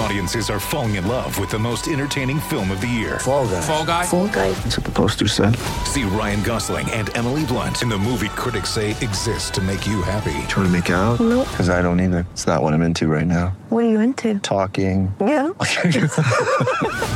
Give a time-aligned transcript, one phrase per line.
[0.00, 3.18] Audiences are falling in love with the most entertaining film of the year.
[3.18, 3.60] Fall guy.
[3.60, 4.06] Fall Guy.
[4.06, 4.50] Fall guy.
[4.52, 5.54] That's what the poster said.
[5.84, 10.00] See Ryan Gosling and Emily Blunt in the movie critics say exists to make you
[10.00, 10.32] happy.
[10.48, 11.20] Trying to make it out?
[11.20, 11.46] Nope.
[11.50, 12.26] Because I don't either.
[12.32, 13.48] It's not what I'm into right now.
[13.68, 14.38] What are you into?
[14.38, 15.14] Talking.
[15.20, 15.50] Yeah.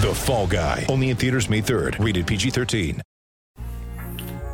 [0.05, 0.85] The Fall Guy.
[0.91, 2.05] Only in theaters May 3rd.
[2.05, 3.01] Rated PG-13.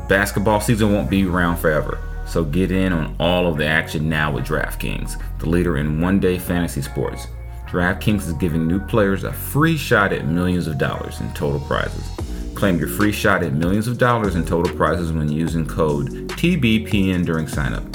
[0.09, 4.31] Basketball season won't be around forever, so get in on all of the action now
[4.33, 7.27] with DraftKings, the leader in one day fantasy sports.
[7.71, 12.05] DraftKings is giving new players a free shot at millions of dollars in total prizes.
[12.57, 17.25] Claim your free shot at millions of dollars in total prizes when using code TBPN
[17.25, 17.87] during signup.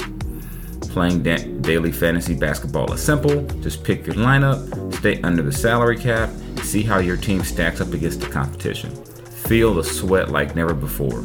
[0.90, 3.42] Playing da- daily fantasy basketball is simple.
[3.60, 6.30] Just pick your lineup, stay under the salary cap,
[6.62, 8.90] see how your team stacks up against the competition.
[9.26, 11.22] Feel the sweat like never before.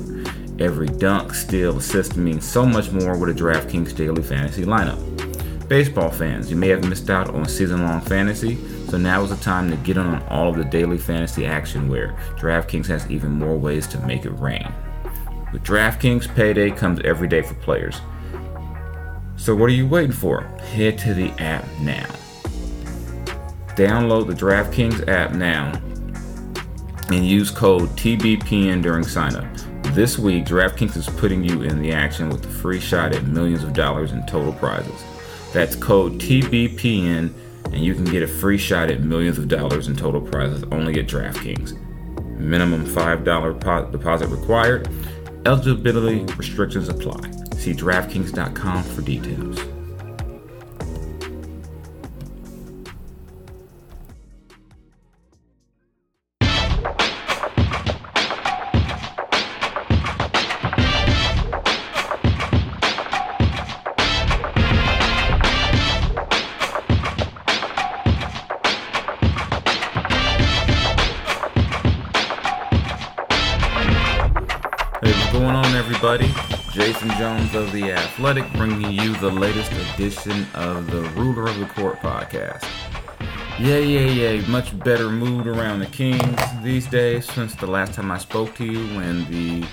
[0.59, 5.20] Every dunk, steal, assist means so much more with a DraftKings daily fantasy lineup.
[5.71, 8.57] Baseball fans, you may have missed out on season long fantasy,
[8.89, 11.87] so now is the time to get in on all of the daily fantasy action
[11.87, 14.69] where DraftKings has even more ways to make it rain.
[15.53, 18.01] With DraftKings, payday comes every day for players.
[19.37, 20.41] So what are you waiting for?
[20.41, 22.05] Head to the app now.
[23.77, 25.71] Download the DraftKings app now
[27.07, 29.47] and use code TBPN during signup.
[29.95, 33.63] This week, DraftKings is putting you in the action with a free shot at millions
[33.63, 35.01] of dollars in total prizes.
[35.53, 37.33] That's code TBPN,
[37.65, 40.99] and you can get a free shot at millions of dollars in total prizes only
[40.99, 41.77] at DraftKings.
[42.37, 44.89] Minimum $5 po- deposit required.
[45.45, 47.31] Eligibility restrictions apply.
[47.57, 49.59] See DraftKings.com for details.
[78.21, 82.63] Athletic bringing you the latest edition of the Ruler of the Court podcast.
[83.59, 84.47] Yeah, yeah, yeah.
[84.47, 88.63] Much better mood around the Kings these days since the last time I spoke to
[88.63, 89.67] you when the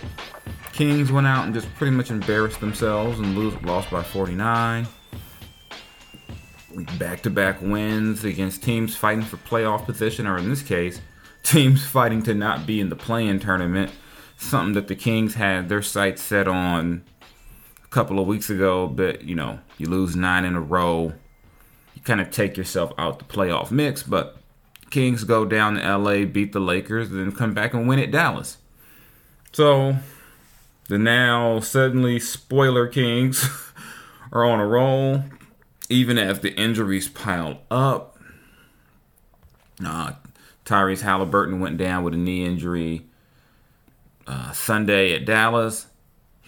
[0.73, 4.87] Kings went out and just pretty much embarrassed themselves and lose, lost by 49.
[6.99, 11.03] Back to back wins against teams fighting for playoff position, or in this case,
[11.43, 13.93] teams fighting to not be in the play in tournament.
[14.39, 17.05] Something that the Kings had their sights set on
[17.91, 21.13] a couple of weeks ago, but you know, you lose nine in a row.
[21.95, 24.37] You kind of take yourself out the playoff mix, but
[24.91, 28.59] Kings go down to LA, beat the Lakers, then come back and win at Dallas.
[29.53, 29.97] So
[30.89, 33.49] the now suddenly spoiler Kings
[34.33, 35.25] are on a roll,
[35.89, 38.19] even as the injuries pile up.
[39.85, 40.13] Uh,
[40.65, 43.07] Tyrese Haliburton went down with a knee injury
[44.27, 45.88] uh, Sunday at Dallas.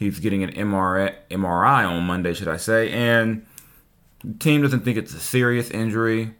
[0.01, 3.45] He's getting an MRI, MRI on Monday, should I say, and
[4.25, 6.35] the team doesn't think it's a serious injury.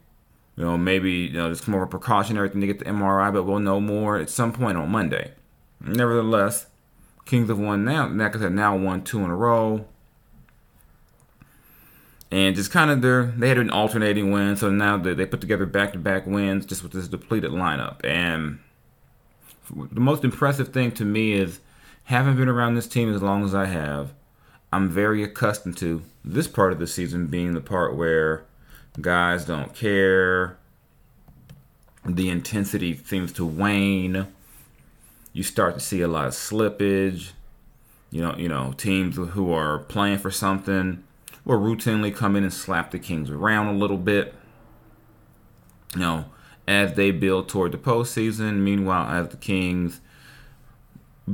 [0.57, 3.31] You know, maybe you know it's more of a precautionary thing to get the MRI,
[3.31, 5.33] but we'll know more at some point on Monday.
[5.79, 6.69] Nevertheless,
[7.27, 8.07] Kings have won now.
[8.07, 9.85] I said, now won two in a row,
[12.31, 15.43] and just kind of their they had an alternating win, so now they, they put
[15.43, 18.03] together back-to-back wins just with this depleted lineup.
[18.05, 18.61] And
[19.71, 21.61] the most impressive thing to me is
[22.11, 24.13] having been around this team as long as I have,
[24.73, 28.45] I'm very accustomed to this part of the season being the part where
[29.01, 30.59] guys don't care.
[32.05, 34.27] The intensity seems to wane.
[35.33, 37.31] You start to see a lot of slippage.
[38.11, 41.05] You know, you know, teams who are playing for something
[41.45, 44.35] will routinely come in and slap the Kings around a little bit.
[45.95, 46.25] You know,
[46.67, 48.57] as they build toward the postseason.
[48.57, 50.01] Meanwhile, as the Kings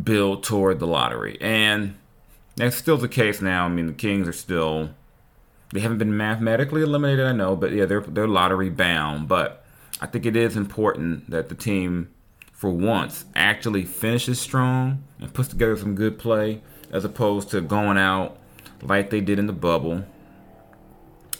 [0.02, 1.38] build toward the lottery.
[1.40, 1.96] And
[2.56, 3.66] that's still the case now.
[3.66, 4.90] I mean, the Kings are still
[5.72, 9.28] they haven't been mathematically eliminated, I know, but yeah, they're they're lottery bound.
[9.28, 9.64] But
[10.00, 12.08] I think it is important that the team
[12.56, 17.98] for once, actually finishes strong and puts together some good play, as opposed to going
[17.98, 18.38] out
[18.80, 20.06] like they did in the bubble,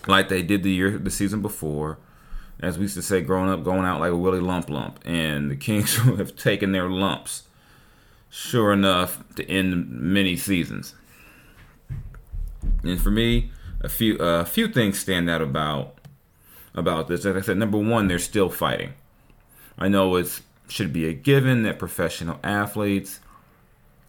[0.06, 1.98] like they did the year the season before.
[2.60, 5.00] As we used to say growing up, going out like a Willie Lump Lump.
[5.04, 7.44] And the Kings have taken their lumps,
[8.30, 10.94] sure enough, to end many seasons.
[12.82, 13.50] And for me,
[13.80, 15.98] a few a uh, few things stand out about
[16.74, 17.24] about this.
[17.24, 18.94] Like I said, number one, they're still fighting.
[19.78, 23.20] I know it should be a given that professional athletes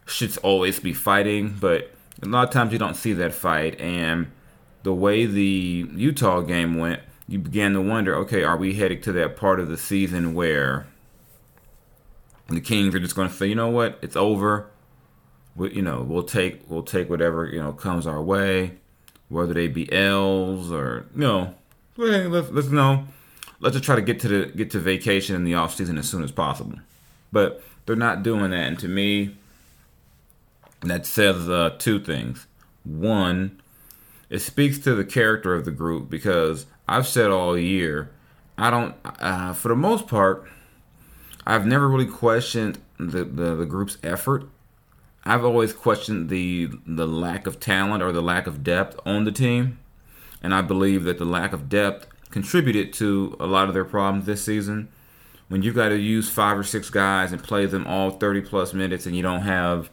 [0.06, 1.92] should always be fighting, but
[2.22, 3.78] a lot of times you don't see that fight.
[3.80, 4.30] And
[4.82, 9.12] the way the Utah game went, you began to wonder, okay, are we heading to
[9.12, 10.86] that part of the season where
[12.48, 14.70] the Kings are just going to say, you know what, it's over.
[15.54, 18.78] We, you know, we'll take we'll take whatever you know comes our way,
[19.28, 21.54] whether they be L's or you know,
[21.96, 23.06] let's let's know.
[23.60, 26.08] Let's just try to get to the get to vacation in the off season as
[26.08, 26.78] soon as possible.
[27.32, 29.36] But they're not doing that, and to me,
[30.82, 32.46] that says uh, two things.
[32.84, 33.60] One,
[34.30, 38.10] it speaks to the character of the group because I've said all year,
[38.56, 40.48] I don't, uh, for the most part,
[41.48, 44.44] I've never really questioned the, the, the group's effort.
[45.24, 49.32] I've always questioned the the lack of talent or the lack of depth on the
[49.32, 49.78] team,
[50.42, 54.26] and I believe that the lack of depth contributed to a lot of their problems
[54.26, 54.88] this season.
[55.48, 58.74] When you've got to use five or six guys and play them all 30 plus
[58.74, 59.88] minutes, and you don't have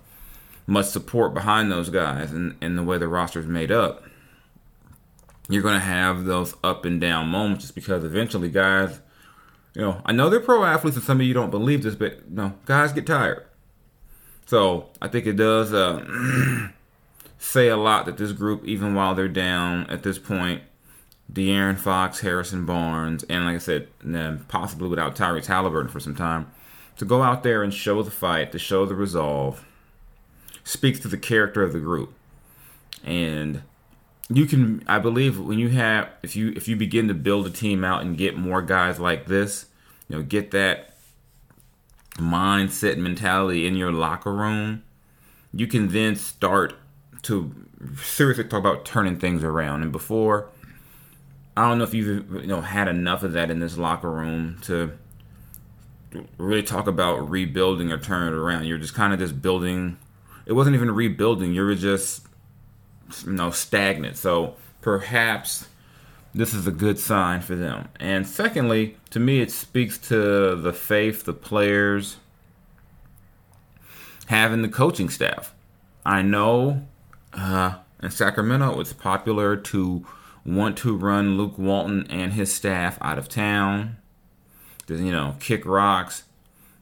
[0.67, 4.03] much support behind those guys and, and the way the roster is made up,
[5.47, 8.99] you're going to have those up and down moments just because eventually guys,
[9.75, 12.13] you know, I know they're pro athletes and some of you don't believe this, but
[12.13, 13.45] you know, guys get tired.
[14.45, 16.69] So I think it does uh,
[17.37, 20.61] say a lot that this group, even while they're down at this point,
[21.31, 23.87] De'Aaron Fox, Harrison Barnes, and like I said,
[24.47, 26.51] possibly without Tyrese Haliburton for some time,
[26.97, 29.65] to go out there and show the fight, to show the resolve,
[30.63, 32.13] speaks to the character of the group.
[33.03, 33.63] And
[34.29, 37.51] you can I believe when you have if you if you begin to build a
[37.51, 39.67] team out and get more guys like this,
[40.07, 40.95] you know, get that
[42.15, 44.83] mindset mentality in your locker room,
[45.53, 46.75] you can then start
[47.23, 47.53] to
[48.01, 49.83] seriously talk about turning things around.
[49.83, 50.49] And before
[51.57, 54.57] I don't know if you've you know had enough of that in this locker room
[54.63, 54.91] to
[56.37, 58.65] really talk about rebuilding or turning it around.
[58.65, 59.97] You're just kind of just building
[60.45, 61.53] it wasn't even rebuilding.
[61.53, 62.27] You were just
[63.25, 64.17] you know stagnant.
[64.17, 65.67] So perhaps
[66.33, 67.87] this is a good sign for them.
[67.99, 72.17] And secondly, to me, it speaks to the faith the players
[74.27, 75.53] have in the coaching staff.
[76.05, 76.85] I know
[77.33, 80.05] uh, in Sacramento it's popular to
[80.45, 83.97] want to run Luke Walton and his staff out of town.
[84.87, 86.23] To, you know, kick rocks.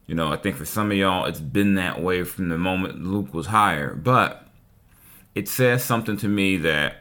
[0.08, 3.06] You know, I think for some of y'all, it's been that way from the moment
[3.06, 4.04] Luke was hired.
[4.04, 4.43] But
[5.36, 6.98] it says something to me that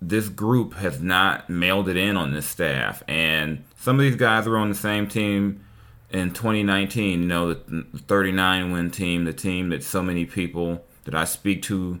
[0.00, 3.02] this group has not mailed it in on this staff.
[3.06, 5.64] And some of these guys were on the same team
[6.10, 11.14] in 2019, you know, the 39 win team, the team that so many people that
[11.14, 12.00] I speak to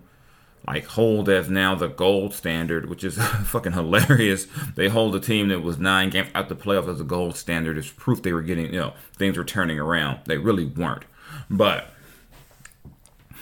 [0.66, 4.46] like hold as now the gold standard, which is fucking hilarious.
[4.76, 7.78] They hold a team that was nine games out the playoffs as a gold standard
[7.78, 10.20] as proof they were getting, you know, things were turning around.
[10.26, 11.04] They really weren't.
[11.48, 11.90] But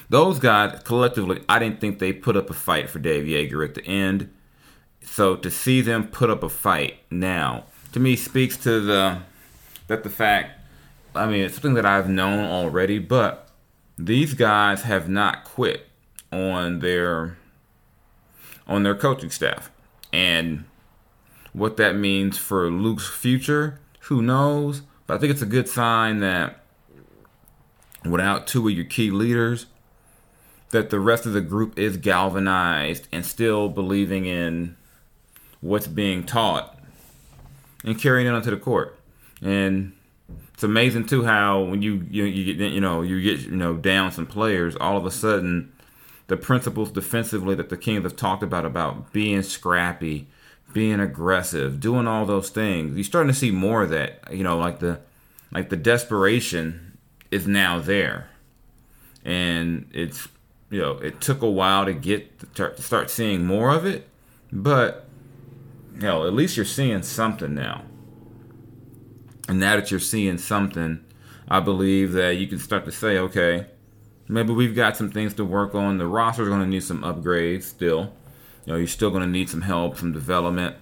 [0.08, 3.74] those guys collectively, I didn't think they put up a fight for Dave Joerger at
[3.74, 4.30] the end.
[5.00, 9.20] So to see them put up a fight now, to me, speaks to the
[9.86, 10.60] that the fact.
[11.14, 13.48] I mean, it's something that I've known already, but
[13.98, 15.86] these guys have not quit
[16.30, 17.38] on their
[18.66, 19.70] on their coaching staff,
[20.12, 20.64] and
[21.52, 24.82] what that means for Luke's future, who knows?
[25.06, 26.62] But I think it's a good sign that
[28.04, 29.66] without two of your key leaders,
[30.70, 34.76] that the rest of the group is galvanized and still believing in
[35.60, 36.78] what's being taught
[37.84, 38.98] and carrying it onto the court.
[39.42, 39.92] And
[40.52, 43.76] it's amazing too how when you you, you get you know you get you know
[43.76, 45.72] down some players, all of a sudden
[46.26, 50.26] the principles defensively that the Kings have talked about about being scrappy,
[50.72, 52.96] being aggressive, doing all those things.
[52.96, 54.20] You're starting to see more of that.
[54.32, 55.00] You know, like the
[55.52, 56.98] like the desperation
[57.30, 58.28] is now there,
[59.24, 60.28] and it's
[60.70, 64.08] you know, it took a while to get to start seeing more of it,
[64.52, 65.08] but
[65.94, 67.84] you know, at least you're seeing something now.
[69.48, 71.04] And now that you're seeing something,
[71.48, 73.66] I believe that you can start to say, okay,
[74.28, 75.98] maybe we've got some things to work on.
[75.98, 78.12] The roster's going to need some upgrades still.
[78.66, 80.76] You know, you're still going to need some help, some development.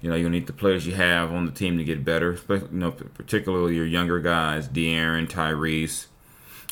[0.00, 2.68] You know, you need the players you have on the team to get better, you
[2.70, 6.06] know, particularly your younger guys, De'Aaron, Tyrese,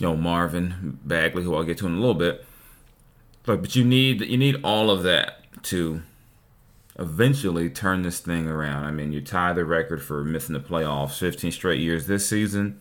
[0.01, 2.45] you know, Marvin, Bagley, who I'll get to in a little bit.
[3.45, 6.03] But you need you need all of that to
[6.99, 8.85] eventually turn this thing around.
[8.85, 12.81] I mean, you tie the record for missing the playoffs 15 straight years this season.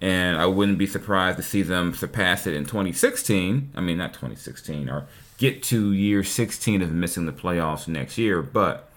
[0.00, 3.72] And I wouldn't be surprised to see them surpass it in 2016.
[3.74, 8.40] I mean, not 2016, or get to year 16 of missing the playoffs next year.
[8.40, 8.88] But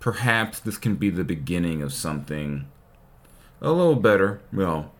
[0.00, 2.66] perhaps this can be the beginning of something
[3.60, 4.40] a little better.
[4.52, 4.92] Well,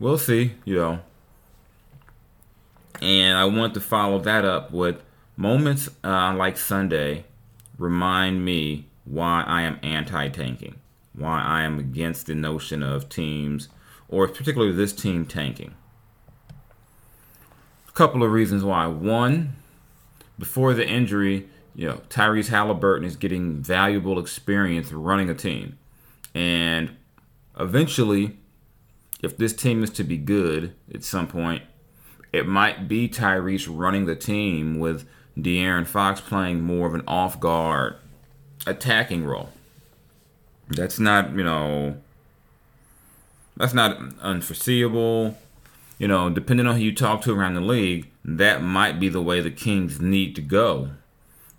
[0.00, 1.00] we'll see, you know.
[3.04, 5.02] And I want to follow that up with
[5.36, 7.26] moments uh, like Sunday
[7.78, 10.76] remind me why I am anti tanking,
[11.12, 13.68] why I am against the notion of teams,
[14.08, 15.74] or particularly this team tanking.
[17.86, 18.86] A couple of reasons why.
[18.86, 19.56] One,
[20.38, 25.78] before the injury, you know, Tyrese Haliburton is getting valuable experience running a team.
[26.34, 26.96] And
[27.60, 28.38] eventually,
[29.22, 31.64] if this team is to be good at some point,
[32.34, 35.06] it might be Tyrese running the team with
[35.38, 37.96] De'Aaron Fox playing more of an off guard
[38.66, 39.50] attacking role.
[40.68, 41.96] That's not, you know,
[43.56, 45.38] that's not unforeseeable.
[45.98, 49.22] You know, depending on who you talk to around the league, that might be the
[49.22, 50.90] way the Kings need to go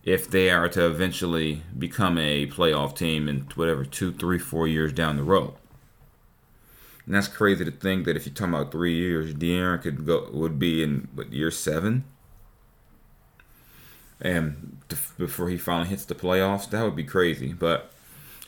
[0.04, 4.92] if they are to eventually become a playoff team in whatever two, three, four years
[4.92, 5.54] down the road.
[7.06, 10.28] And that's crazy to think that if you're talking about three years, De'Aaron could go
[10.32, 12.04] would be in what year seven,
[14.22, 14.80] and
[15.18, 17.54] before he finally hits the playoffs, that would be crazy.
[17.54, 17.92] But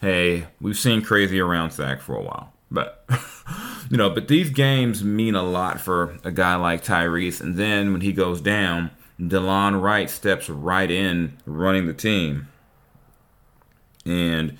[0.02, 2.54] hey, we've seen crazy around Sac for a while.
[2.72, 3.06] But
[3.90, 7.42] you know, but these games mean a lot for a guy like Tyrese.
[7.42, 12.48] And then when he goes down, Delon Wright steps right in, running the team.
[14.06, 14.58] And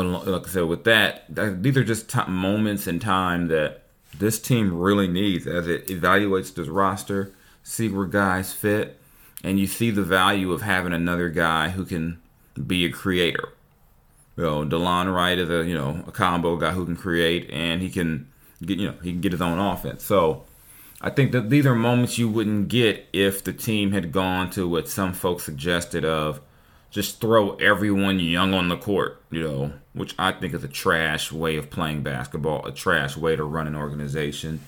[0.00, 3.82] like I said, with that, these are just t- moments in time that
[4.18, 8.98] this team really needs as it evaluates this roster, see where guys fit,
[9.44, 12.20] and you see the value of having another guy who can
[12.66, 13.50] be a creator.
[14.36, 17.80] You know, Delon Wright is a you know a combo guy who can create and
[17.80, 18.28] he can
[18.64, 20.04] get you know he can get his own offense.
[20.04, 20.44] So
[21.00, 24.68] I think that these are moments you wouldn't get if the team had gone to
[24.68, 26.40] what some folks suggested of
[26.90, 31.30] just throw everyone young on the court, you know, which I think is a trash
[31.32, 34.60] way of playing basketball, a trash way to run an organization.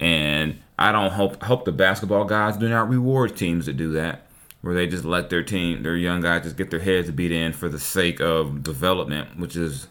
[0.00, 4.26] And I don't hope hope the basketball guys do not reward teams that do that,
[4.60, 7.52] where they just let their team, their young guys, just get their heads beat in
[7.52, 9.86] for the sake of development, which is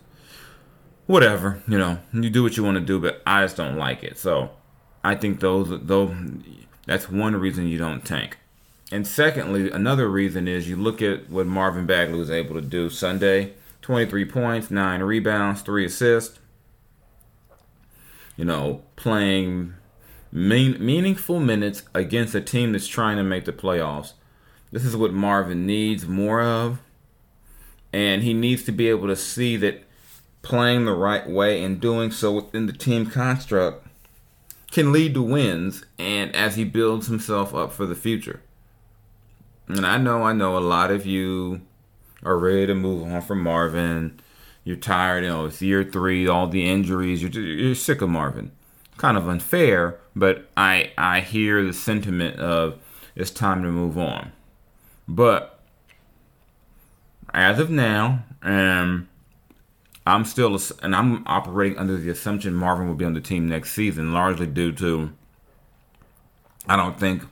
[1.05, 1.99] whatever, you know.
[2.11, 4.17] You do what you want to do, but I just don't like it.
[4.17, 4.49] So
[5.03, 6.13] I think those though
[6.85, 8.37] that's one reason you don't tank.
[8.91, 12.89] And secondly, another reason is you look at what Marvin Bagley was able to do
[12.89, 16.39] Sunday 23 points, 9 rebounds, 3 assists.
[18.37, 19.73] You know, playing
[20.31, 24.13] mean, meaningful minutes against a team that's trying to make the playoffs.
[24.71, 26.79] This is what Marvin needs more of.
[27.93, 29.83] And he needs to be able to see that
[30.41, 33.85] playing the right way and doing so within the team construct
[34.71, 38.41] can lead to wins and as he builds himself up for the future.
[39.71, 41.61] And I know, I know a lot of you
[42.23, 44.19] are ready to move on from Marvin.
[44.65, 48.51] You're tired, you know, it's year three, all the injuries, you're, you're sick of Marvin.
[48.97, 52.79] Kind of unfair, but I I hear the sentiment of
[53.15, 54.33] it's time to move on.
[55.07, 55.59] But
[57.33, 59.07] as of now, um,
[60.05, 63.71] I'm still and I'm operating under the assumption Marvin will be on the team next
[63.71, 65.13] season, largely due to
[66.67, 67.23] I don't think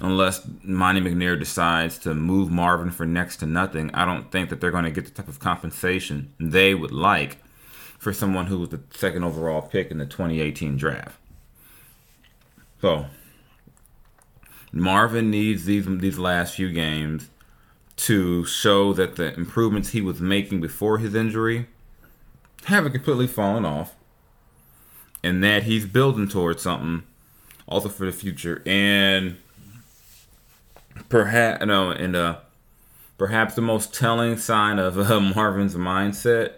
[0.00, 4.60] unless Monte McNair decides to move Marvin for next to nothing, I don't think that
[4.60, 7.38] they're going to get the type of compensation they would like
[7.98, 11.18] for someone who was the second overall pick in the 2018 draft.
[12.80, 13.06] So
[14.72, 17.30] Marvin needs these these last few games
[17.96, 21.68] to show that the improvements he was making before his injury
[22.64, 23.94] haven't completely fallen off,
[25.22, 27.04] and that he's building towards something
[27.66, 28.62] also for the future.
[28.66, 29.36] And
[31.08, 32.38] perhaps no, and uh,
[33.18, 36.54] perhaps the most telling sign of uh, Marvin's mindset,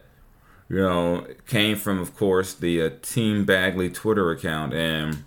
[0.69, 5.25] you know, came from, of course, the uh, Team Bagley Twitter account and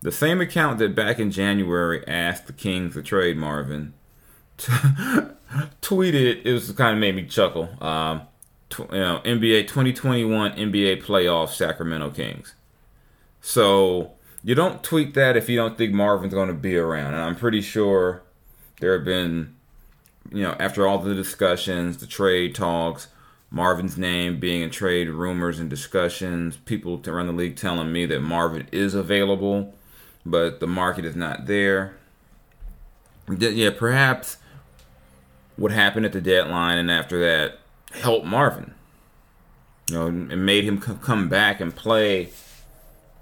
[0.00, 3.94] the same account that back in January asked the Kings to trade Marvin.
[4.58, 4.72] T-
[5.80, 7.70] tweeted it was kind of made me chuckle.
[7.82, 8.22] Um,
[8.70, 12.54] tw- you know, NBA 2021 NBA playoff Sacramento Kings.
[13.40, 14.12] So
[14.48, 17.12] you don't tweet that if you don't think Marvin's going to be around.
[17.12, 18.22] And I'm pretty sure
[18.80, 19.54] there have been
[20.32, 23.08] you know, after all the discussions, the trade talks,
[23.50, 28.20] Marvin's name being in trade rumors and discussions, people around the league telling me that
[28.20, 29.74] Marvin is available,
[30.24, 31.98] but the market is not there.
[33.28, 34.38] Yeah, perhaps
[35.56, 37.58] what happened at the deadline and after that
[37.92, 38.72] helped Marvin.
[39.90, 42.30] You know, it made him come back and play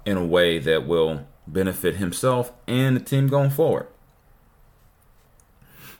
[0.07, 3.87] in a way that will benefit himself and the team going forward.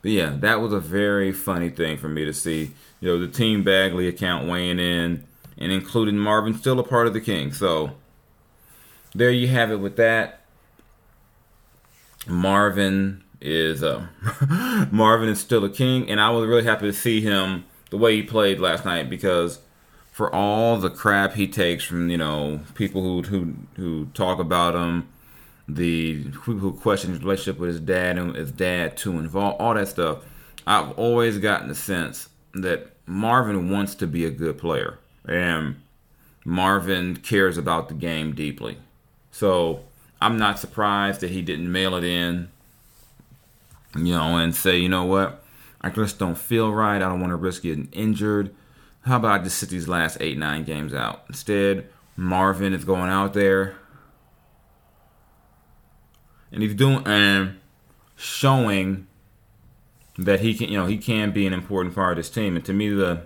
[0.01, 2.71] But yeah, that was a very funny thing for me to see.
[3.01, 5.25] You know, the team Bagley account weighing in
[5.57, 7.51] and including Marvin still a part of the King.
[7.51, 7.91] So
[9.13, 10.39] there you have it with that.
[12.25, 14.07] Marvin is uh,
[14.91, 18.15] Marvin is still a king, and I was really happy to see him the way
[18.15, 19.59] he played last night because
[20.17, 24.73] for all the crap he takes from you know people who who who talk about
[24.73, 25.07] him
[25.67, 29.75] the people who question his relationship with his dad and his dad too involved, all
[29.75, 30.23] that stuff.
[30.65, 34.97] I've always gotten the sense that Marvin wants to be a good player,
[35.27, 35.79] and
[36.43, 38.79] Marvin cares about the game deeply.
[39.29, 39.81] So
[40.19, 42.49] I'm not surprised that he didn't mail it in,
[43.95, 45.43] you know, and say, you know what,
[45.79, 46.95] I just don't feel right.
[46.95, 48.55] I don't want to risk getting injured.
[49.07, 51.23] How about just sit these last eight, nine games out?
[51.29, 51.87] Instead,
[52.17, 53.77] Marvin is going out there
[56.51, 57.57] and he's doing and
[58.17, 59.07] showing
[60.17, 62.57] that he can, you know, he can be an important part of this team.
[62.57, 63.21] And to me, the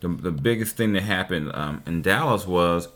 [0.00, 2.88] the, the biggest thing that happened um, in Dallas was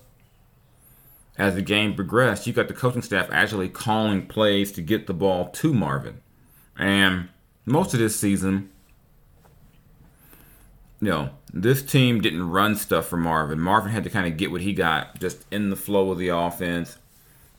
[1.37, 5.15] as the game progressed, you got the coaching staff actually calling plays to get the
[5.15, 6.21] ball to Marvin.
[6.79, 7.29] And
[7.67, 8.71] most of this season,
[11.09, 13.59] know, this team didn't run stuff for Marvin.
[13.59, 16.29] Marvin had to kind of get what he got just in the flow of the
[16.29, 16.99] offense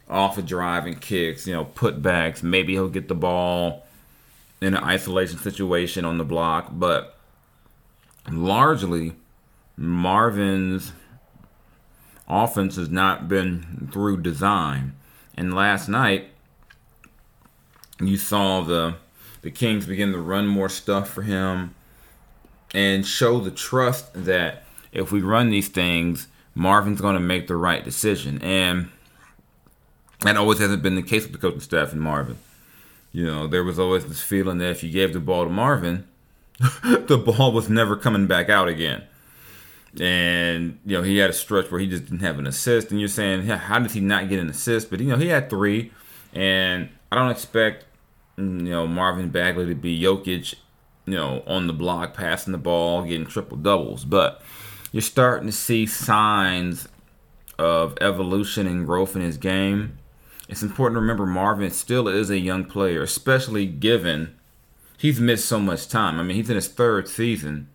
[0.08, 2.44] off of driving kicks, you know, putbacks.
[2.44, 3.86] Maybe he'll get the ball
[4.62, 7.18] in an isolation situation on the block, but
[8.30, 9.14] largely
[9.76, 10.92] Marvin's
[12.28, 14.96] offense has not been through design.
[15.36, 16.28] And last night,
[18.00, 18.96] you saw the
[19.42, 21.74] the Kings begin to run more stuff for him
[22.74, 27.56] and show the trust that if we run these things, Marvin's going to make the
[27.56, 28.42] right decision.
[28.42, 28.90] And
[30.22, 32.38] that always hasn't been the case with the coaching staff and Marvin.
[33.12, 36.08] You know, there was always this feeling that if you gave the ball to Marvin,
[36.84, 39.04] the ball was never coming back out again.
[40.00, 42.92] And, you know, he had a stretch where he just didn't have an assist.
[42.92, 44.90] And you're saying, how did he not get an assist?
[44.90, 45.92] But, you know, he had three.
[46.34, 47.86] And I don't expect,
[48.38, 50.56] mm, you know, Marvin Bagley to be Jokic,
[51.12, 54.06] you know, on the block, passing the ball, getting triple doubles.
[54.06, 54.42] But
[54.92, 56.88] you're starting to see signs
[57.60, 59.98] of evolution and growth in his game
[60.52, 64.36] it's important to remember Marvin still is a young player, especially given
[64.98, 66.20] he's missed so much time.
[66.20, 67.70] I mean, he's in his third season,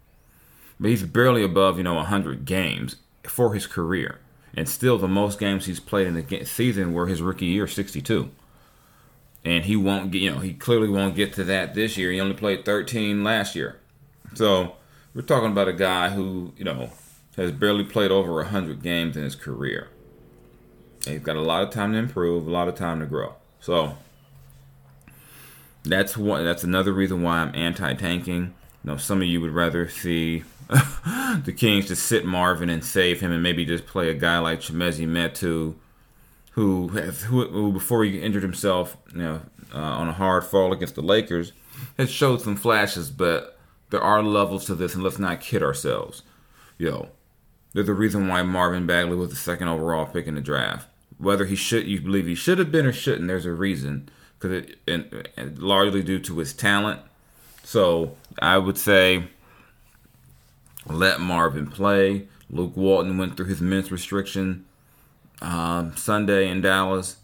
[0.78, 4.20] but he's barely above, you know, 100 games for his career.
[4.54, 8.30] And still, the most games he's played in the season were his rookie year, 62.
[9.46, 12.10] And he won't get, you know, he clearly won't get to that this year.
[12.10, 13.78] He only played 13 last year.
[14.34, 14.74] So
[15.14, 16.90] we're talking about a guy who, you know,
[17.36, 19.88] has barely played over 100 games in his career.
[21.06, 23.34] He's got a lot of time to improve, a lot of time to grow.
[23.60, 23.96] So
[25.84, 26.44] that's one.
[26.44, 28.42] That's another reason why I'm anti-tanking.
[28.42, 33.20] You know, some of you would rather see the Kings just sit Marvin and save
[33.20, 35.76] him, and maybe just play a guy like Chimezie Metu,
[36.56, 39.40] who who, who before he injured himself, you know,
[39.74, 41.52] uh, on a hard fall against the Lakers,
[41.98, 43.58] has showed some flashes, but
[43.90, 46.22] there are levels to this, and let's not kid ourselves.
[46.78, 47.10] Yo,
[47.74, 50.88] there's a reason why Marvin Bagley was the second overall pick in the draft.
[51.18, 54.64] Whether he should you believe he should have been or shouldn't there's a reason because
[54.64, 57.00] it and, and largely due to his talent.
[57.64, 59.28] So i would say
[60.86, 62.28] let marvin play.
[62.48, 64.66] Luke walton went through his minutes restriction
[65.42, 67.16] um, sunday in dallas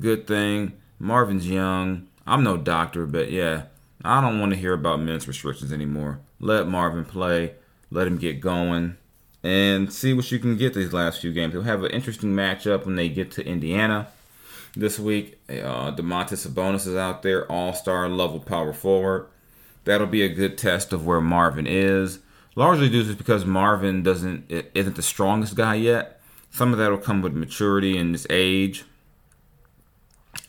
[0.00, 3.64] good thing marvin's young i'm no doctor but yeah
[4.04, 7.54] i don't want to hear about men's restrictions anymore let marvin play
[7.90, 8.96] let him get going
[9.44, 11.52] and see what you can get these last few games.
[11.52, 14.08] They'll have an interesting matchup when they get to Indiana
[14.74, 15.38] this week.
[15.48, 19.26] Uh, Domantas Sabonis is out there, all-star level power forward.
[19.84, 22.20] That'll be a good test of where Marvin is.
[22.56, 26.13] Largely due to because Marvin doesn't isn't the strongest guy yet.
[26.54, 28.84] Some of that will come with maturity and his age.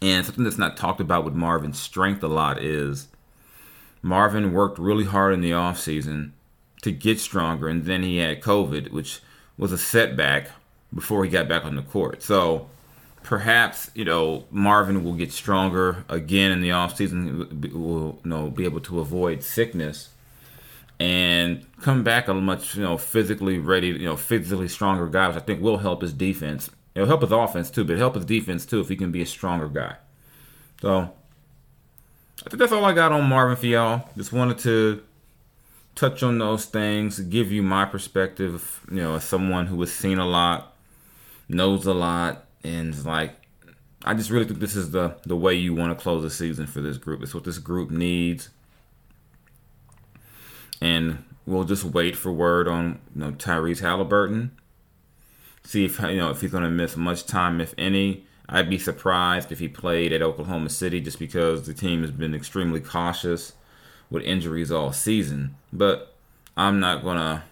[0.03, 3.07] And something that's not talked about with Marvin's strength a lot is
[4.03, 6.29] Marvin worked really hard in the offseason
[6.83, 9.21] to get stronger, and then he had COVID, which
[9.57, 10.51] was a setback
[10.93, 12.21] before he got back on the court.
[12.21, 12.69] So
[13.23, 17.73] perhaps you know Marvin will get stronger again in the offseason.
[17.73, 20.09] Will you know be able to avoid sickness
[20.99, 25.37] and come back a much you know physically ready, you know physically stronger guy, which
[25.37, 26.69] I think will help his defense.
[26.93, 29.25] It'll help his offense too, but help his defense too if he can be a
[29.25, 29.97] stronger guy.
[30.81, 31.13] So
[32.45, 34.09] I think that's all I got on Marvin for y'all.
[34.15, 35.03] Just wanted to
[35.95, 40.19] touch on those things, give you my perspective, you know, as someone who has seen
[40.19, 40.75] a lot,
[41.47, 43.35] knows a lot, and like
[44.03, 46.67] I just really think this is the the way you want to close the season
[46.67, 47.23] for this group.
[47.23, 48.49] It's what this group needs.
[50.81, 54.49] And we'll just wait for word on you know Tyrese Haliburton.
[55.63, 58.25] See if you know if he's gonna miss much time, if any.
[58.47, 62.35] I'd be surprised if he played at Oklahoma City just because the team has been
[62.35, 63.53] extremely cautious
[64.09, 65.55] with injuries all season.
[65.73, 66.13] But
[66.55, 67.43] I'm not going to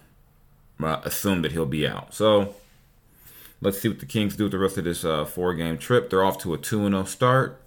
[0.80, 2.14] uh, assume that he'll be out.
[2.14, 2.54] So
[3.60, 6.10] let's see what the Kings do with the rest of this uh, four game trip.
[6.10, 7.60] They're off to a 2 0 start.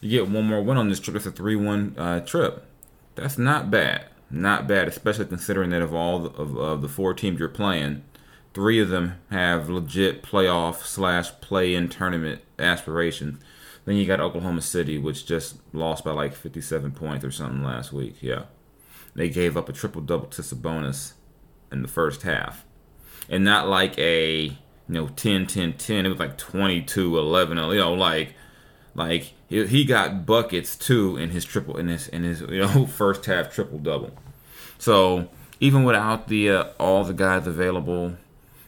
[0.00, 1.14] You get one more win on this trip.
[1.14, 2.64] That's a 3 1 uh, trip.
[3.14, 4.04] That's not bad.
[4.30, 8.02] Not bad, especially considering that of all the, of, of the four teams you're playing,
[8.54, 13.40] three of them have legit playoff slash play in tournament aspirations.
[13.84, 17.92] Then you got Oklahoma City, which just lost by like 57 points or something last
[17.92, 18.16] week.
[18.20, 18.44] Yeah.
[19.14, 21.12] They gave up a triple double to Sabonis
[21.70, 22.64] in the first half.
[23.28, 24.56] And not like a, you
[24.88, 26.06] know, 10 10 10.
[26.06, 27.56] It was like 22 11.
[27.56, 28.34] You know, like,
[28.96, 33.26] like he got buckets too in his triple, in his, in his, you know, first
[33.26, 34.10] half triple double.
[34.78, 35.28] So
[35.60, 38.16] even without the, uh, all the guys available,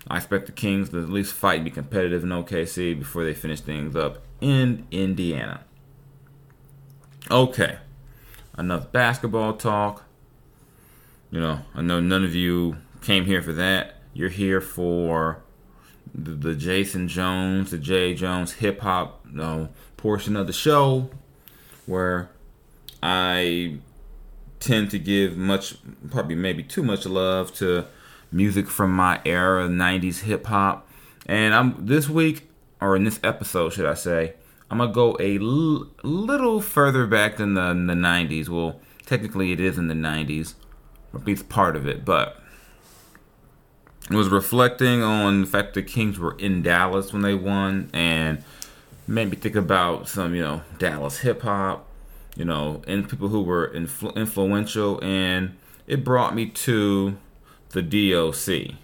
[0.07, 3.35] I expect the Kings to at least fight and be competitive in OKC before they
[3.35, 5.65] finish things up in Indiana.
[7.31, 7.79] Okay,
[8.57, 10.05] enough basketball talk.
[11.31, 13.97] You know, I know none of you came here for that.
[14.15, 15.43] You're here for
[16.15, 21.11] the, the Jason Jones, the Jay Jones hip hop you portion of the show,
[21.87, 22.31] where
[23.03, 23.79] I
[24.61, 25.77] tend to give much,
[26.11, 27.87] probably maybe too much love to
[28.33, 30.89] music from my era, 90s hip hop.
[31.27, 32.49] And I'm this week,
[32.81, 34.35] or in this episode, should I say,
[34.71, 38.49] I'm gonna go a l- little further back than the, the 90s.
[38.49, 40.55] Well, technically, it is in the 90s,
[41.13, 42.43] or at least part of it, but
[44.11, 48.43] was reflecting on the fact the Kings were in Dallas when they won, and
[49.07, 51.87] made me think about some, you know, Dallas hip hop,
[52.37, 57.17] you know, and people who were influ- influential, and it brought me to
[57.71, 58.77] the DOC.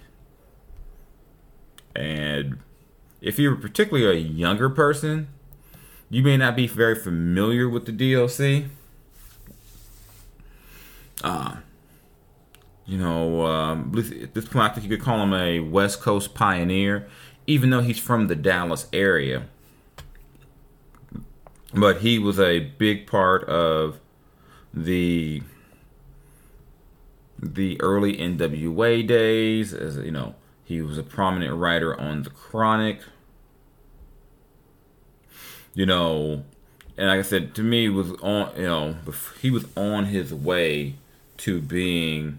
[1.96, 2.58] And
[3.20, 5.28] if you're particularly a younger person,
[6.10, 8.70] you may not be very familiar with the DOC.
[11.22, 11.56] Uh,
[12.86, 13.92] you know, um,
[14.22, 17.08] at this point, I think you could call him a West Coast pioneer,
[17.46, 19.46] even though he's from the Dallas area.
[21.72, 23.98] But he was a big part of
[24.72, 25.42] the
[27.40, 29.72] the early NWA days.
[29.72, 33.00] As you know, he was a prominent writer on the Chronic.
[35.74, 36.44] You know,
[36.96, 38.96] and like I said, to me, was on you know
[39.40, 40.94] he was on his way
[41.38, 42.38] to being,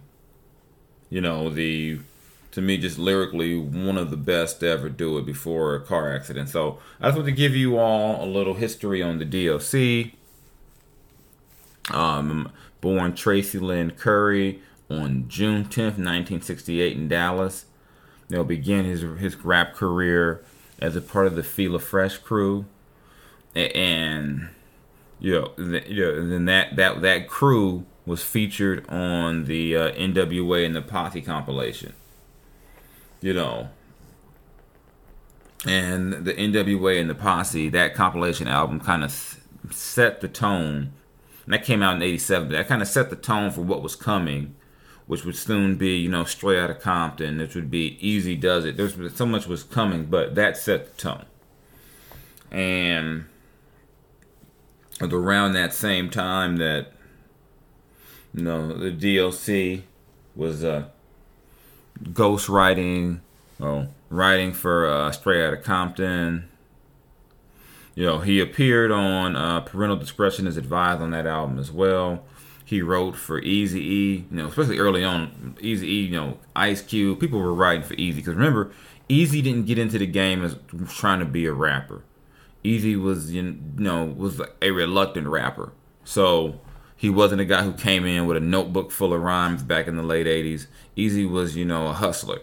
[1.10, 2.00] you know, the
[2.52, 6.13] to me just lyrically one of the best to ever do it before a car
[6.13, 6.48] accident.
[6.48, 10.13] So I just want to give you all a little history on the DOC.
[11.94, 17.65] Um, born Tracy Lynn Curry on June 10th, 1968 in Dallas.
[18.30, 20.44] You know, began his his rap career
[20.80, 22.65] as a part of the Fila Fresh crew,
[23.54, 24.50] and
[25.20, 30.65] you know, you know, then that that that crew was featured on the uh, NWA
[30.65, 31.94] and the Posse compilation.
[33.22, 33.70] You know,
[35.65, 39.12] and the NWA and the Posse that compilation album kind of
[39.72, 40.91] set the tone.
[41.46, 42.50] And that came out in '87.
[42.50, 44.56] That kind of set the tone for what was coming
[45.08, 48.76] which would soon be, you know, straight out of Compton, which would be Eazy-Duz-It.
[48.76, 51.26] There's so much was coming, but that set the tone.
[52.52, 53.26] And
[55.02, 56.88] around that same time that,
[58.43, 59.84] know, the DOC
[60.36, 60.86] was uh,
[62.13, 63.21] ghost writing,
[63.60, 66.50] oh, writing for uh, Straight Outta Compton.
[67.93, 72.24] You know, he appeared on uh, Parental Discretion is Advised on that album as well
[72.65, 76.82] he wrote for Easy E, you know, especially early on, Easy E, you know, Ice
[76.82, 77.19] Cube.
[77.19, 78.71] People were writing for Eazy because remember,
[79.08, 80.58] Eazy didn't get into the game as
[80.89, 82.02] trying to be a rapper.
[82.63, 85.74] Eazy was, you know, was a reluctant rapper.
[86.04, 86.60] So
[87.06, 89.96] he wasn't a guy who came in with a notebook full of rhymes back in
[89.96, 90.65] the late '80s.
[90.98, 92.39] Eazy was, you know, a hustler.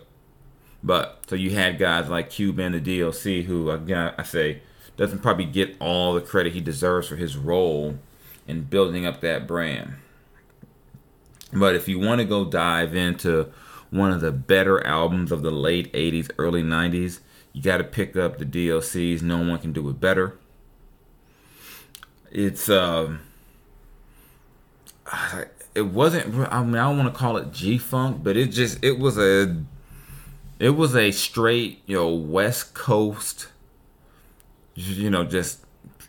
[0.84, 4.62] But so you had guys like Cube and the DOC, who again I say
[4.96, 7.98] doesn't probably get all the credit he deserves for his role
[8.46, 9.94] in building up that brand.
[11.52, 13.50] But if you want to go dive into
[13.90, 17.18] one of the better albums of the late 80s, early 90s,
[17.52, 19.22] you got to pick up the DOCs.
[19.22, 20.38] No one can do it better.
[22.30, 23.22] It's um
[25.74, 28.82] it wasn't I mean I don't want to call it G funk, but it just
[28.82, 29.56] it was a
[30.58, 33.48] it was a straight, you know, West Coast
[34.74, 35.60] you know, just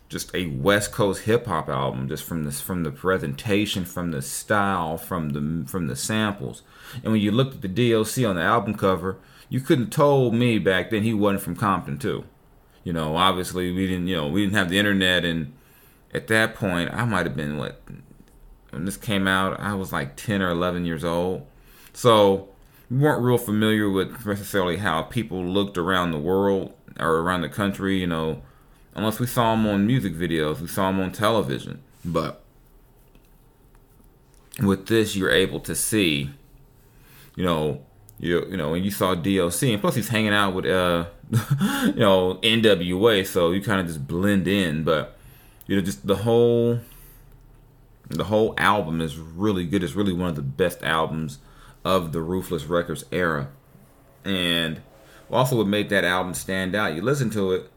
[0.09, 4.21] just a West Coast hip hop album, just from this from the presentation, from the
[4.21, 6.61] style, from the from the samples.
[7.03, 9.17] And when you looked at the DOC on the album cover,
[9.49, 12.25] you couldn't told me back then he wasn't from Compton too.
[12.83, 15.53] You know, obviously we didn't you know, we didn't have the internet and
[16.13, 17.81] at that point I might have been what
[18.73, 21.45] when this came out, I was like ten or eleven years old.
[21.93, 22.49] So
[22.89, 27.49] we weren't real familiar with necessarily how people looked around the world or around the
[27.49, 28.41] country, you know
[28.95, 31.81] unless we saw him on music videos, we saw him on television.
[32.05, 32.43] But
[34.61, 36.31] with this, you're able to see,
[37.35, 37.81] you know,
[38.19, 41.99] you you know, when you saw DOC, and plus he's hanging out with uh, you
[41.99, 44.83] know, NWA, so you kind of just blend in.
[44.83, 45.17] But
[45.67, 46.79] you know, just the whole
[48.17, 49.83] the whole album is really good.
[49.83, 51.39] It's really one of the best albums
[51.85, 53.49] of the Ruthless Records era,
[54.23, 54.81] and
[55.31, 56.95] also what made that album stand out.
[56.95, 57.69] You listen to it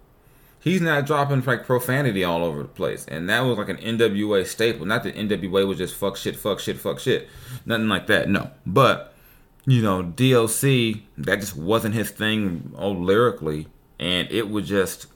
[0.66, 3.06] he's not dropping like profanity all over the place.
[3.06, 4.84] And that was like an NWA staple.
[4.84, 7.28] Not that NWA was just fuck shit, fuck shit, fuck shit.
[7.64, 8.28] Nothing like that.
[8.28, 8.50] No.
[8.66, 9.14] But,
[9.64, 13.68] you know, DOC, that just wasn't his thing oh, lyrically.
[14.00, 15.06] And it would just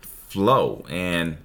[0.00, 0.86] flow.
[0.88, 1.38] And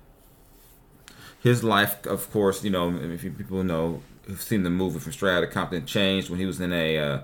[1.46, 5.28] his life, of course, you know, if you, people know, who've seen the movie from
[5.28, 7.20] Outta Compton, changed when he was in a uh,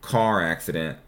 [0.00, 0.98] car accident.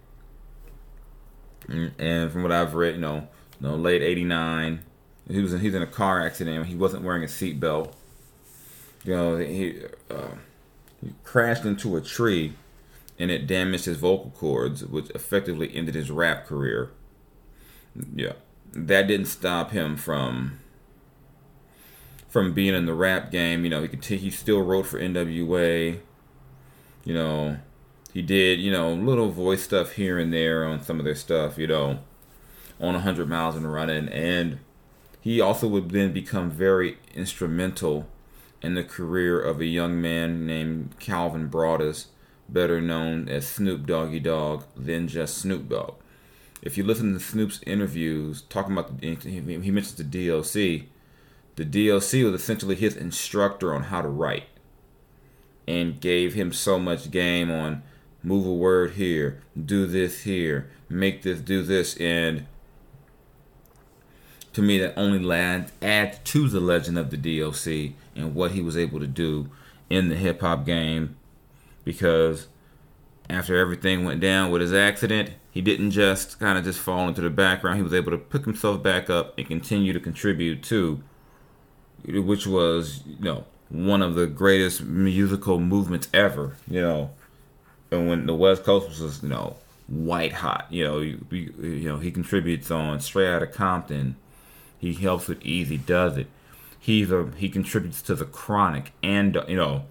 [1.69, 3.27] And from what I've read, you know,
[3.61, 4.85] know, late '89.
[5.29, 6.67] He was in, he was in a car accident.
[6.67, 7.95] He wasn't wearing a seatbelt.
[9.03, 10.37] You know, he, uh,
[11.01, 12.53] he crashed into a tree,
[13.19, 16.93] and it damaged his vocal cords, which effectively ended his rap career.
[18.15, 18.35] Yeah,
[18.73, 20.61] that didn't stop him from
[22.33, 23.63] from being in the rap game.
[23.63, 26.01] You know, he could t- he still wrote for NWA.
[27.05, 27.59] You know,
[28.13, 31.59] he did you know little voice stuff here and there on some of their stuff.
[31.59, 31.99] You know
[32.83, 34.09] on 100 miles and running.
[34.09, 34.59] And
[35.21, 38.09] he also would then become very instrumental
[38.61, 42.09] in the career of a young man named Calvin Broadus,
[42.49, 45.95] better known as Snoop Doggy Dogg than just Snoop Dogg.
[46.61, 50.87] If you listen to Snoop's interviews talking about the, he mentions the DOC,
[51.57, 54.45] the DOC was essentially his instructor on how to write
[55.69, 57.83] and gave him so much game on
[58.23, 62.47] move a word here, do this here, make this do this and
[64.53, 68.77] to me that only adds to the legend of the DOC and what he was
[68.77, 69.49] able to do
[69.89, 71.17] in the hip hop game
[71.85, 72.49] because
[73.31, 77.21] after everything went down with his accident, he didn't just kind of just fall into
[77.21, 77.77] the background.
[77.77, 81.03] He was able to pick himself back up and continue to contribute to,
[82.05, 86.57] which was you know one of the greatest musical movements ever.
[86.69, 87.11] You know,
[87.91, 89.57] and when the West Coast was just, you know
[89.93, 90.67] white hot.
[90.71, 94.17] You know, you, you know he contributes on Straight Outta Compton,
[94.79, 96.27] he helps with Eazy-Duz-It.
[96.79, 99.85] He's a he contributes to the Chronic and you know,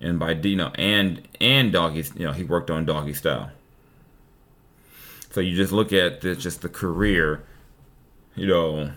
[0.00, 3.50] and by you know and and Doggy you know he worked on Doggy Style.
[5.30, 7.44] So you just look at this, just the career,
[8.34, 8.92] you know.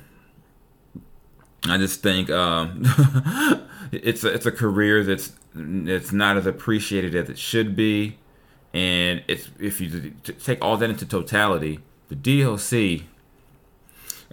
[1.66, 2.84] I just think um,
[3.92, 8.18] it's a, it's a career that's it's not as appreciated as it should be,
[8.74, 13.06] and it's if you take all that into totality, the DOC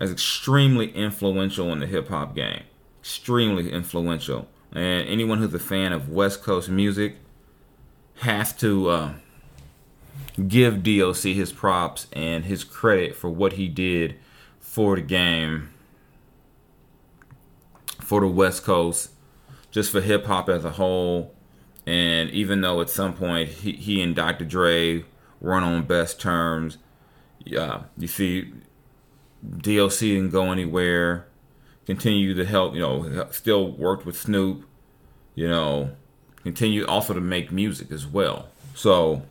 [0.00, 2.62] is extremely influential in the hip hop game.
[3.00, 4.48] Extremely influential.
[4.72, 7.16] And anyone who's a fan of West Coast music
[8.20, 9.12] has to uh,
[10.48, 14.16] give DOC his props and his credit for what he did
[14.58, 15.70] for the game,
[18.10, 19.10] for the West Coast,
[19.70, 21.32] just for hip hop as a whole.
[21.86, 24.44] And even though at some point he, he and Dr.
[24.44, 25.04] Dre
[25.40, 26.78] weren't on best terms,
[27.44, 28.52] yeah, you see
[29.58, 31.28] DOC didn't go anywhere.
[31.86, 34.66] Continue to help, you know, still worked with Snoop,
[35.36, 35.92] you know,
[36.42, 38.48] continue also to make music as well.
[38.74, 39.22] So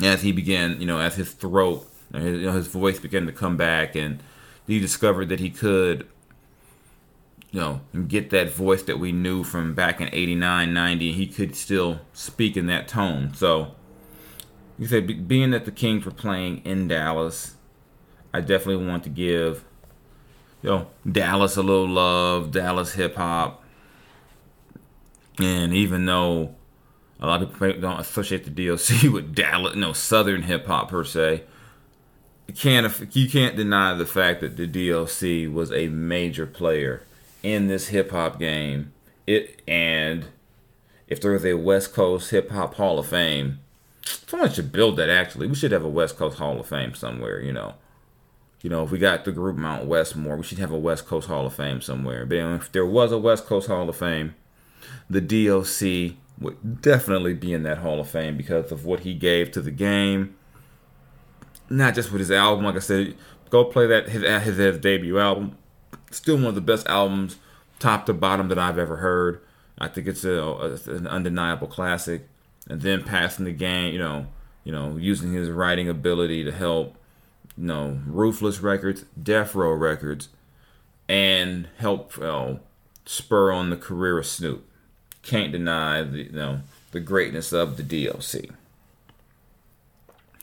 [0.00, 3.56] as he began, you know, as his throat, you know, his voice began to come
[3.56, 4.22] back, and
[4.64, 6.06] he discovered that he could,
[7.50, 11.12] you know, get that voice that we knew from back in 89, 90.
[11.12, 13.32] He could still speak in that tone.
[13.34, 13.74] So,
[14.78, 17.54] you said, being that the Kings were playing in Dallas,
[18.32, 19.64] I definitely want to give
[20.62, 23.64] you know Dallas a little love, Dallas hip hop.
[25.40, 26.54] And even though
[27.20, 31.04] A lot of people don't associate the DOC with Dallas, no Southern hip hop per
[31.04, 31.44] se.
[32.46, 37.02] You can't you can't deny the fact that the DOC was a major player
[37.42, 38.92] in this hip hop game.
[39.26, 40.26] It and
[41.06, 43.60] if there was a West Coast hip hop Hall of Fame,
[44.26, 45.10] someone should build that.
[45.10, 47.40] Actually, we should have a West Coast Hall of Fame somewhere.
[47.40, 47.74] You know,
[48.62, 51.28] you know, if we got the group Mount Westmore, we should have a West Coast
[51.28, 52.26] Hall of Fame somewhere.
[52.26, 54.34] But if there was a West Coast Hall of Fame,
[55.08, 59.50] the DOC would definitely be in that Hall of Fame because of what he gave
[59.52, 60.34] to the game.
[61.70, 63.14] Not just with his album, like I said,
[63.50, 65.56] go play that his his, his debut album.
[66.10, 67.36] Still one of the best albums,
[67.78, 69.40] top to bottom, that I've ever heard.
[69.78, 72.28] I think it's a, a, an undeniable classic.
[72.68, 74.26] And then passing the game, you know,
[74.64, 76.96] you know, using his writing ability to help,
[77.56, 80.28] you know, Ruthless Records, Death Row Records,
[81.08, 82.60] and help you know,
[83.06, 84.64] spur on the career of Snoop.
[85.22, 86.60] Can't deny the you know
[86.92, 88.54] the greatness of the DOC.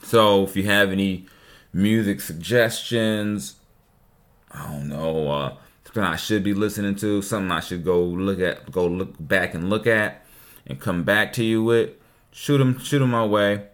[0.03, 1.25] So if you have any
[1.73, 3.55] music suggestions,
[4.55, 8.39] I don't know, uh, something I should be listening to, something I should go look
[8.39, 10.25] at, go look back and look at,
[10.65, 11.91] and come back to you with,
[12.31, 13.67] shoot them, shoot them my way.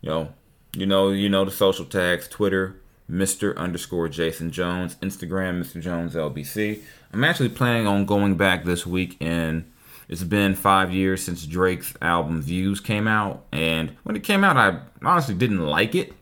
[0.00, 0.28] You know,
[0.72, 3.56] you know, you know the social tags: Twitter, Mr.
[3.56, 5.80] underscore Jason Jones, Instagram, Mr.
[5.80, 6.82] Jones LBC.
[7.12, 9.64] I'm actually planning on going back this week and
[10.08, 14.56] it's been five years since Drake's album Views came out, and when it came out,
[14.56, 16.14] I honestly didn't like it.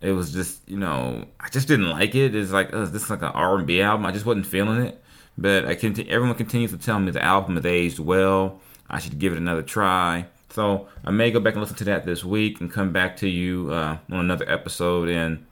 [0.00, 2.34] It was just, you know, I just didn't like it.
[2.34, 4.06] It's like, this is like an R&B album.
[4.06, 5.02] I just wasn't feeling it.
[5.36, 8.60] But I continue, everyone continues to tell me the album has aged well.
[8.88, 10.26] I should give it another try.
[10.50, 13.28] So I may go back and listen to that this week and come back to
[13.28, 15.44] you uh, on another episode and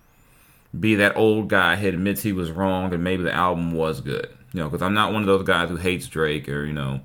[0.79, 4.29] be that old guy who admits he was wrong and maybe the album was good.
[4.53, 7.01] You know, because I'm not one of those guys who hates Drake or you know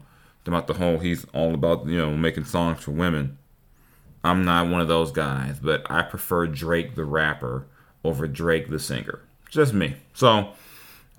[0.46, 3.38] about the whole he's all about you know making songs for women.
[4.24, 7.66] I'm not one of those guys, but I prefer Drake the rapper
[8.04, 9.22] over Drake the singer.
[9.50, 9.96] Just me.
[10.14, 10.54] So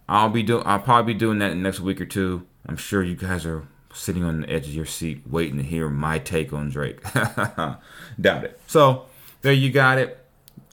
[0.09, 0.63] I'll be doing.
[0.67, 2.47] I'll probably be doing that next week or two.
[2.67, 5.89] I'm sure you guys are sitting on the edge of your seat waiting to hear
[5.89, 7.03] my take on Drake.
[7.15, 8.61] Doubt it.
[8.67, 9.07] So
[9.43, 10.19] there you got it.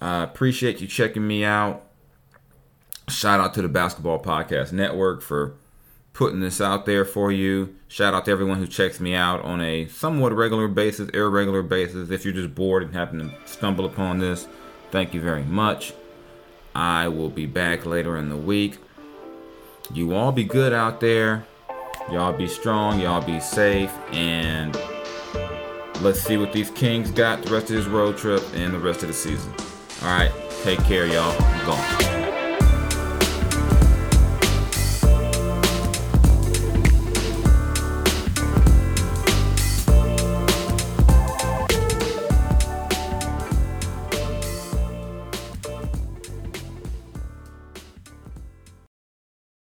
[0.01, 1.83] Uh, appreciate you checking me out.
[3.09, 5.55] Shout out to the Basketball Podcast Network for
[6.19, 7.73] putting this out there for you.
[7.87, 12.11] Shout out to everyone who checks me out on a somewhat regular basis, irregular basis.
[12.11, 14.45] If you're just bored and happen to stumble upon this,
[14.91, 15.93] thank you very much.
[16.75, 18.79] I will be back later in the week.
[19.93, 21.45] You all be good out there.
[22.11, 22.99] Y'all be strong.
[22.99, 23.93] Y'all be safe.
[24.11, 24.75] And
[26.01, 29.03] let's see what these Kings got the rest of this road trip and the rest
[29.03, 29.53] of the season.
[30.03, 30.33] All right.
[30.63, 31.33] Take care, y'all.
[31.41, 32.18] I'm gone.